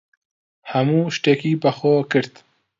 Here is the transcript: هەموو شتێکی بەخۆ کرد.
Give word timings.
هەموو 0.71 1.13
شتێکی 1.15 1.53
بەخۆ 1.61 1.95
کرد. 2.11 2.33